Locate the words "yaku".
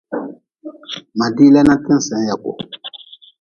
2.29-2.51